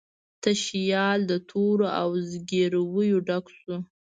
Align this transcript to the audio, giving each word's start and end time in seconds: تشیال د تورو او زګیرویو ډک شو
تشیال 0.43 1.19
د 1.31 1.33
تورو 1.49 1.87
او 2.01 2.09
زګیرویو 2.31 3.17
ډک 3.27 3.45
شو 3.57 3.75